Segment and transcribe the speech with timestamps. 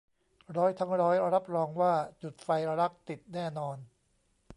[0.57, 3.77] ร้อยทั้งร้อยรับรองว่าจุดไฟรักติดแน่นอน